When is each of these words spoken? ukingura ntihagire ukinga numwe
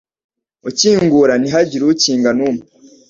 ukingura 0.69 1.33
ntihagire 1.41 1.83
ukinga 1.93 2.29
numwe 2.37 2.63